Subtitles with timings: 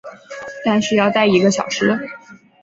[0.65, 2.09] 但是要待一个小时